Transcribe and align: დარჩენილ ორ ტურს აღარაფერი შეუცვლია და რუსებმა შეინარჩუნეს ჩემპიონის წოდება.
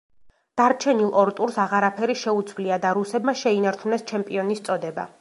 დარჩენილ 0.61 1.11
ორ 1.25 1.31
ტურს 1.41 1.59
აღარაფერი 1.65 2.17
შეუცვლია 2.23 2.81
და 2.87 2.97
რუსებმა 3.01 3.39
შეინარჩუნეს 3.45 4.11
ჩემპიონის 4.15 4.69
წოდება. 4.71 5.09